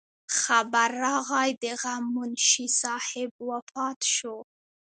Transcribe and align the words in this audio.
خبر 0.39 0.89
راغے 1.03 1.49
د 1.61 1.65
غم 1.81 2.03
منشي 2.15 2.67
صاحب 2.81 3.31
وفات 3.49 3.99
شو 4.15 4.37